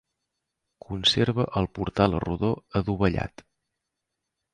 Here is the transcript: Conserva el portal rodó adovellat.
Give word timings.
Conserva 0.85 1.45
el 1.61 1.67
portal 1.79 2.15
rodó 2.23 2.49
adovellat. 2.81 3.45